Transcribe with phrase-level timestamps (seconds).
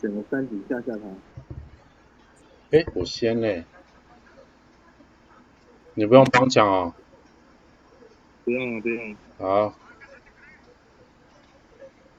[0.00, 1.02] 整个三级下下他。
[2.70, 3.64] 哎，我先嘞，
[5.94, 6.94] 你不用帮抢哦。
[8.44, 9.16] 不用了，不用。
[9.38, 9.74] 好。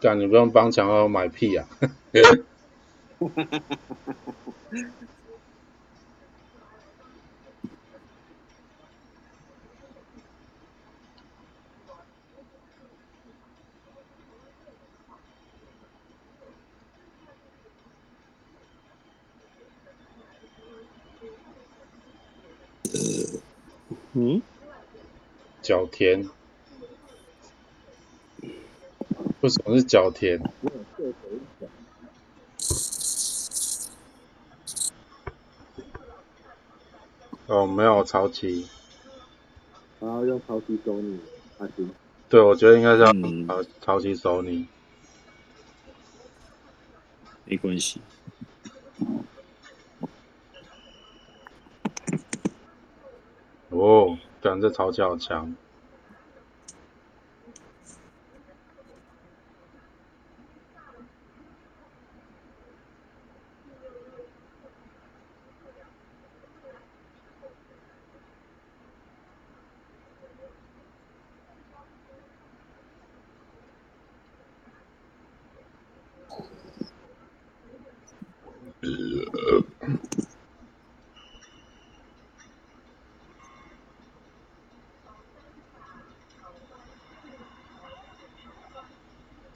[0.00, 1.66] 干，你不用帮抢哦，买屁呀！
[1.80, 4.32] 哈哈哈哈哈。
[24.22, 24.42] 嗯，
[25.62, 26.28] 角田，
[29.40, 30.38] 为什么是角田？
[37.46, 38.68] 哦，没有超期，
[40.00, 41.18] 然后用超期收你，
[41.58, 41.90] 还行。
[42.28, 43.10] 对，我觉得应该是要
[43.46, 44.68] 超超期收你，
[47.46, 48.02] 没关系。
[53.70, 55.54] 哦，感觉超级好强。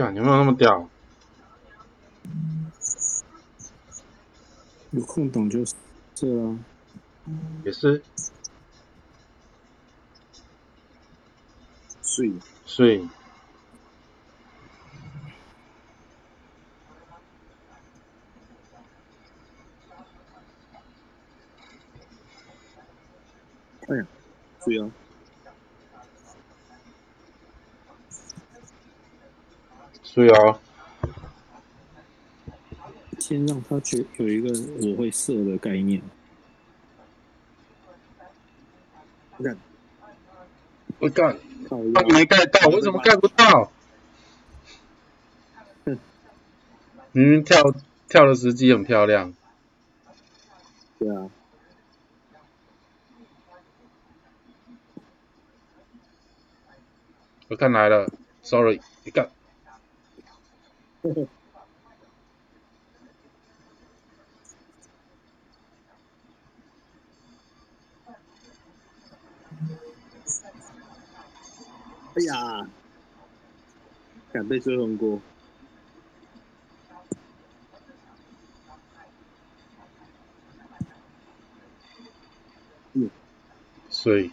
[0.00, 0.88] 干，有没有那么屌？
[4.92, 5.74] 有空懂就是
[6.38, 6.58] 啊。
[7.66, 8.02] 也是。
[12.02, 12.32] 睡
[12.64, 13.06] 睡。
[23.86, 24.06] 哎呀，
[24.64, 24.90] 对啊。
[30.12, 30.58] 对啊，
[33.18, 34.50] 先让他觉有一个
[34.82, 36.02] 我会射的概念。
[39.42, 39.56] 干，
[40.98, 41.38] 我干，
[41.68, 43.70] 他没盖到，我怎么盖不到？
[47.12, 47.72] 明明跳
[48.08, 49.32] 跳的时机很漂亮。
[50.98, 51.30] 对啊。
[57.48, 58.08] 我看来了
[58.42, 59.30] ，sorry，你干。
[61.02, 61.26] 呵呵。
[72.16, 72.68] 哎呀，
[74.32, 75.20] 敢被追红过。
[82.92, 83.08] 嗯，
[83.88, 84.30] 所以。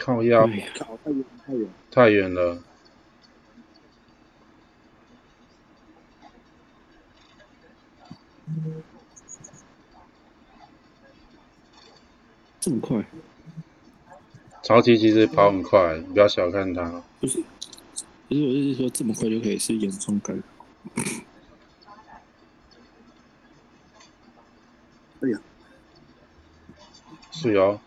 [0.00, 2.62] 靠腰，太远太远太远了，
[12.58, 13.04] 这么快？
[14.62, 17.02] 超级其实跑很快，你不要小看他。
[17.20, 17.42] 不是，
[18.28, 20.42] 不是，我是说这么快就可以是严重干扰。
[25.20, 25.38] 哎呀，
[27.30, 27.78] 是哦。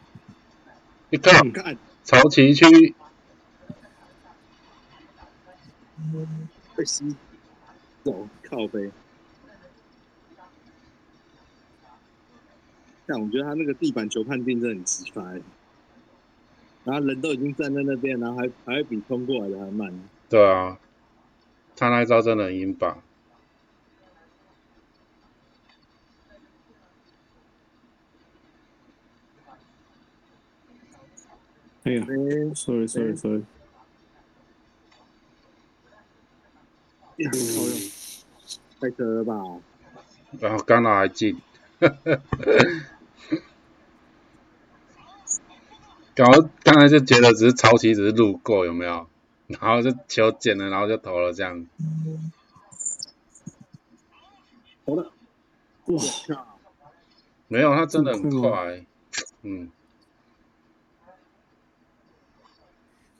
[1.09, 1.41] 你看，
[2.03, 2.93] 曹崎区
[6.75, 7.15] 被吸
[8.03, 8.91] 走，靠背。
[13.05, 15.41] 但我觉得他那个地板球判定真的很奇葩，
[16.83, 19.93] 然后人都已经站在那边，然后还还会比冲过来的还慢。
[20.29, 20.79] 对啊，
[21.75, 22.97] 他那一招真的很硬吧。
[31.85, 32.05] 哎呀
[32.55, 33.43] ，sorry，sorry，sorry，
[37.17, 37.37] 呀，好
[37.67, 37.75] 用，
[38.79, 39.33] 太扯了吧！
[40.39, 41.37] 然后刚拿还进，
[46.15, 49.05] 刚刚才就觉得只是抄袭，只是路过，有没有？
[49.47, 51.67] 然后就球捡了，然后就投了，这样。
[54.85, 55.11] 投了，
[55.87, 56.01] 哇！
[57.49, 58.85] 没有，他真的很快，
[59.41, 59.69] 嗯。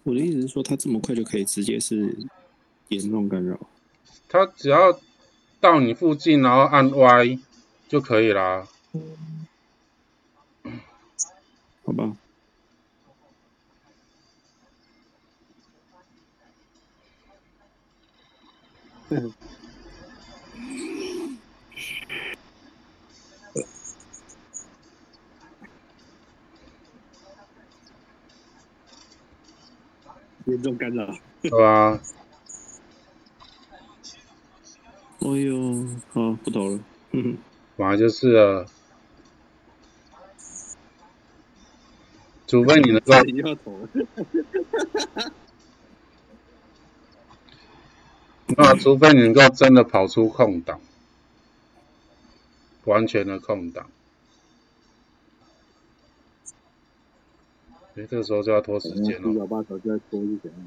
[0.03, 2.15] 我的意思是说，他这么快就可以直接是
[2.89, 3.57] 严重干扰？
[4.27, 4.99] 他只要
[5.61, 7.39] 到你附近，然后按 Y
[7.87, 8.67] 就可以啦。
[11.85, 12.17] 好吧。
[30.45, 31.13] 严重干扰。
[31.41, 31.99] 对啊，
[35.19, 36.79] 哎呦，好不投了。
[37.11, 37.37] 哼哼，
[37.77, 38.65] 本来就是啊。
[42.45, 43.87] 除非你能够要投。
[48.55, 50.79] 那除非你能够真的跑出空档，
[52.83, 53.89] 完全的空档。
[57.95, 59.31] 诶，这个时候就要拖时间了。
[59.31, 60.59] 七小八球就在拖是怎样？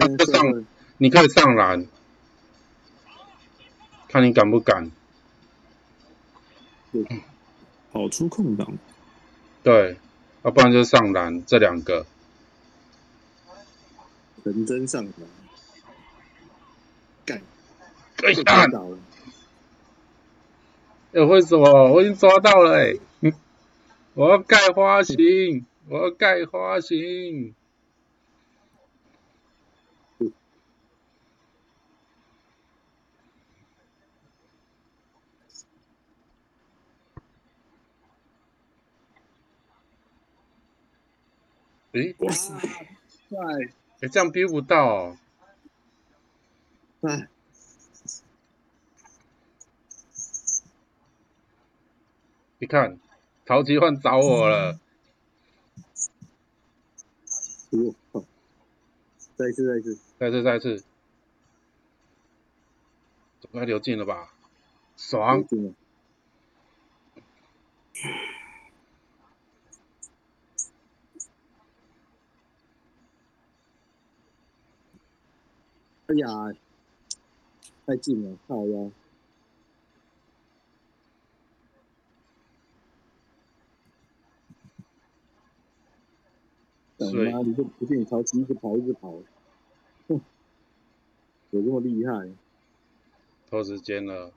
[0.00, 0.64] 哎，就上
[0.98, 1.86] 你可以上篮，
[4.08, 4.90] 看你敢不敢。
[7.92, 8.76] 跑出空档，
[9.62, 9.96] 对，
[10.42, 12.04] 要不然就上篮这两个。
[14.42, 15.12] 纯真上篮，
[17.24, 17.40] 干，
[18.16, 18.66] 就可
[21.12, 21.92] 哎，为什么？
[21.92, 22.92] 我已经抓到了哎、
[23.22, 23.34] 欸！
[24.14, 27.54] 我要盖花型，我要盖花型。
[41.92, 42.54] 诶，哇塞，
[43.28, 43.38] 帅，
[44.00, 45.16] 诶，这样逼不到、哦。
[47.00, 47.28] 哎，
[52.60, 53.00] 你看，
[53.46, 54.78] 淘气换找我了。
[59.34, 60.84] 再一次，再一次，再次，再次，
[63.40, 64.34] 总该流进了吧？
[64.98, 65.40] 爽！
[65.40, 65.72] 了。
[76.08, 76.28] 哎呀，
[77.86, 78.90] 太近了，靠腰。
[86.98, 89.12] 等所以妈，你就不信你超级一直跑一直跑，
[90.08, 90.20] 哼，
[91.50, 92.30] 有这么厉害？
[93.48, 94.32] 拖时间了。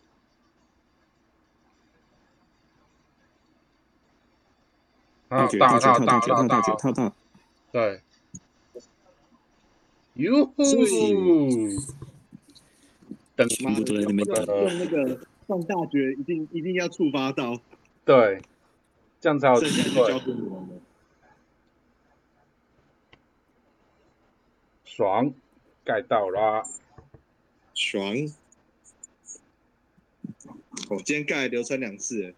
[5.29, 7.13] 啊，大绝大大绝大大套大绝套大绝大，套大，
[7.71, 8.01] 对。
[10.15, 10.63] 哟呼！
[13.35, 14.45] 等全部都在那边用等。
[14.45, 17.59] 用那个放大绝，一定一定要触发到，
[18.05, 18.43] 对，
[19.19, 20.05] 这样才有剩机会。
[20.05, 20.81] 下就交给你们了。
[24.95, 25.33] 爽，
[25.83, 26.63] 盖到啦！
[27.73, 28.13] 爽！
[30.91, 32.33] 我、今天盖流川两次，哎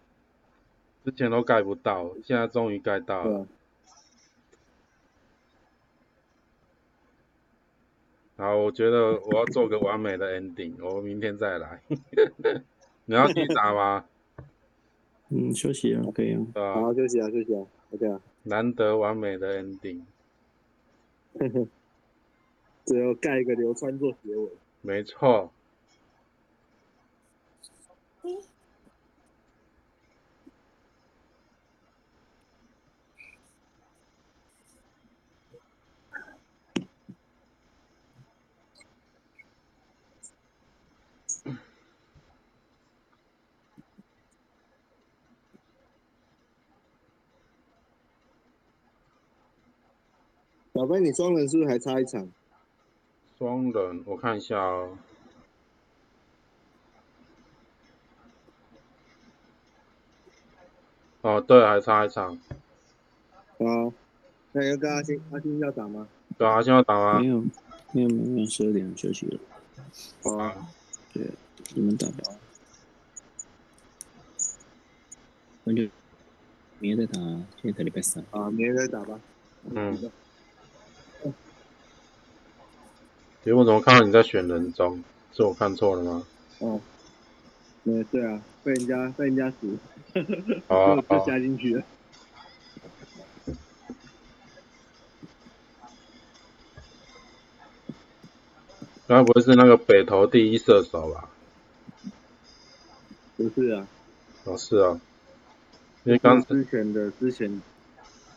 [1.04, 3.46] 之前都盖不到，现在终于盖到了。
[8.38, 11.82] 好，我觉得我要做个完美的 ending，我明天再来。
[13.04, 14.06] 你要去打吗？
[15.28, 16.72] 嗯，休息啊，可以啊。
[16.80, 20.00] 好休息啊，休息啊，OK 啊，难得完美的 ending，
[22.86, 24.48] 最后盖一个流川做结尾。
[24.80, 25.50] 没错。
[50.72, 52.30] 小飞，你双人是不是还差一场？
[53.38, 54.96] 双人，我看一下哦。
[61.20, 62.38] 哦，对，还差一场。
[63.58, 63.92] 好，
[64.52, 66.08] 那要跟阿星，阿星要打吗？
[66.38, 67.26] 对啊，现在打吗没？
[67.26, 67.40] 有，
[67.92, 69.38] 没有，没有，十二点休息了。
[70.22, 70.68] 好啊，
[71.12, 71.30] 对，
[71.74, 72.38] 你们打吧。
[75.64, 75.82] 那就
[76.78, 78.24] 明天再打，今天才礼拜三。
[78.30, 79.20] 啊，明天再打吧。
[79.74, 80.10] 嗯。
[83.46, 85.04] 结果怎么看到你在选人中？
[85.32, 86.26] 是我看错了吗？
[86.58, 86.80] 哦，
[87.84, 89.78] 对对啊，被人家被人家死，
[90.66, 91.84] 哦就就哦， 加进去了。
[99.06, 101.28] 该不会是那个北投第一射手吧？
[103.36, 103.86] 不是啊，
[104.42, 105.00] 哦，是啊。
[106.02, 107.62] 因为刚之前的之前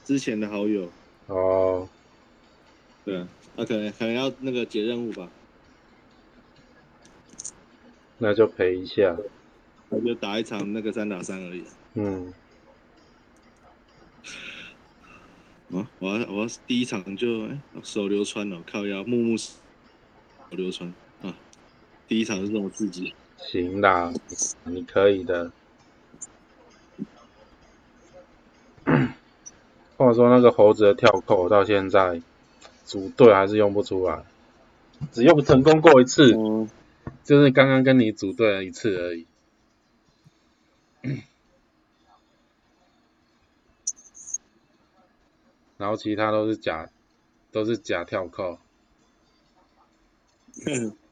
[0.06, 0.88] 之前的好友，
[1.26, 1.90] 哦，
[3.06, 5.30] 对啊，他可能可能要那个解任务吧，
[8.18, 9.16] 那就陪一下。
[9.90, 11.64] 那就打一场那个三打三而已。
[11.96, 12.32] 嗯，
[15.72, 19.56] 啊，我要我要第一场就哎手流川了，靠腰木木手
[20.52, 21.34] 流川啊，
[22.08, 23.16] 第一场是这种刺激。
[23.38, 24.14] 行啦，
[24.66, 25.52] 你可以的。
[29.98, 32.22] 话说那个猴子的跳扣到现在
[32.90, 34.26] 组队还是用不出来，
[35.12, 36.68] 只用成功过一次，哦，
[37.24, 39.28] 就是刚刚跟你组队了一次而已。
[45.78, 46.90] 然后其他都是假，
[47.52, 48.58] 都是假跳扣。